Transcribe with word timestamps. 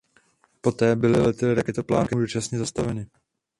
Poté 0.61 0.95
byly 0.95 1.19
lety 1.21 1.53
raketoplánů 1.53 2.07
dočasně 2.21 2.57
zastaveny. 2.59 3.07